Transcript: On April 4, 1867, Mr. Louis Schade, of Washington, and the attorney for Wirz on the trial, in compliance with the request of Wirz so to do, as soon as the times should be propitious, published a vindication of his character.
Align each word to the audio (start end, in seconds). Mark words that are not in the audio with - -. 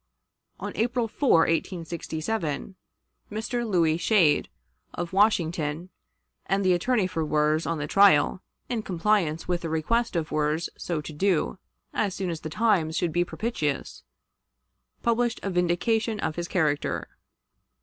On 0.59 0.71
April 0.77 1.07
4, 1.07 1.41
1867, 1.41 2.75
Mr. 3.31 3.69
Louis 3.69 3.97
Schade, 3.99 4.47
of 4.95 5.13
Washington, 5.13 5.91
and 6.47 6.65
the 6.65 6.73
attorney 6.73 7.05
for 7.05 7.23
Wirz 7.23 7.67
on 7.67 7.77
the 7.77 7.85
trial, 7.85 8.41
in 8.67 8.81
compliance 8.81 9.47
with 9.47 9.61
the 9.61 9.69
request 9.69 10.15
of 10.15 10.31
Wirz 10.31 10.69
so 10.75 11.01
to 11.01 11.13
do, 11.13 11.59
as 11.93 12.15
soon 12.15 12.31
as 12.31 12.41
the 12.41 12.49
times 12.49 12.97
should 12.97 13.11
be 13.11 13.23
propitious, 13.23 14.01
published 15.03 15.39
a 15.43 15.51
vindication 15.51 16.19
of 16.19 16.35
his 16.35 16.47
character. 16.47 17.07